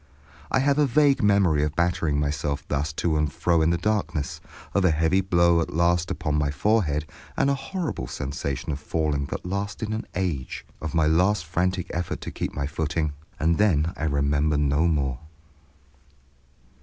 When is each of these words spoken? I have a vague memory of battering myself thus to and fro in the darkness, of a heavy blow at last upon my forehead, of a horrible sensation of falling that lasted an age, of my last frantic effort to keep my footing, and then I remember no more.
I 0.49 0.57
have 0.57 0.79
a 0.79 0.87
vague 0.87 1.21
memory 1.21 1.61
of 1.63 1.75
battering 1.75 2.19
myself 2.19 2.67
thus 2.67 2.91
to 2.93 3.17
and 3.17 3.31
fro 3.31 3.61
in 3.61 3.69
the 3.69 3.77
darkness, 3.77 4.41
of 4.73 4.83
a 4.83 4.89
heavy 4.89 5.21
blow 5.21 5.61
at 5.61 5.75
last 5.75 6.09
upon 6.09 6.39
my 6.39 6.49
forehead, 6.49 7.05
of 7.37 7.47
a 7.49 7.53
horrible 7.53 8.07
sensation 8.07 8.71
of 8.71 8.79
falling 8.79 9.27
that 9.27 9.45
lasted 9.45 9.89
an 9.89 10.07
age, 10.15 10.65
of 10.81 10.95
my 10.95 11.05
last 11.05 11.45
frantic 11.45 11.85
effort 11.93 12.19
to 12.21 12.31
keep 12.31 12.55
my 12.55 12.65
footing, 12.65 13.13
and 13.39 13.59
then 13.59 13.93
I 13.95 14.05
remember 14.05 14.57
no 14.57 14.87
more. 14.87 15.19